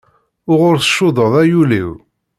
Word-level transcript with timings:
Uɣur 0.51 0.75
tcuddeḍ 0.79 1.33
ay 1.41 1.51
ul-iw. 1.61 1.91